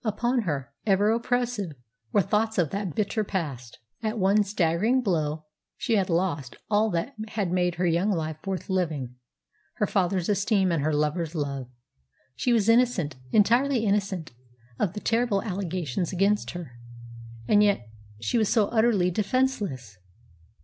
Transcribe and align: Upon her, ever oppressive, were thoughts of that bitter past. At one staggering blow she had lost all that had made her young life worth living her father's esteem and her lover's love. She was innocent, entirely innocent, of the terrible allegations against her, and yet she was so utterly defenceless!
Upon 0.03 0.39
her, 0.49 0.73
ever 0.83 1.11
oppressive, 1.11 1.73
were 2.11 2.23
thoughts 2.23 2.57
of 2.57 2.71
that 2.71 2.95
bitter 2.95 3.23
past. 3.23 3.77
At 4.01 4.17
one 4.17 4.41
staggering 4.43 5.01
blow 5.03 5.45
she 5.77 5.95
had 5.95 6.09
lost 6.09 6.55
all 6.71 6.89
that 6.89 7.13
had 7.27 7.51
made 7.51 7.75
her 7.75 7.85
young 7.85 8.09
life 8.09 8.37
worth 8.47 8.67
living 8.67 9.13
her 9.75 9.85
father's 9.85 10.27
esteem 10.27 10.71
and 10.71 10.81
her 10.81 10.91
lover's 10.91 11.35
love. 11.35 11.69
She 12.35 12.51
was 12.51 12.67
innocent, 12.67 13.15
entirely 13.31 13.85
innocent, 13.85 14.31
of 14.79 14.93
the 14.93 14.99
terrible 15.01 15.43
allegations 15.43 16.11
against 16.11 16.49
her, 16.57 16.79
and 17.47 17.61
yet 17.61 17.87
she 18.19 18.39
was 18.39 18.49
so 18.49 18.69
utterly 18.69 19.11
defenceless! 19.11 19.99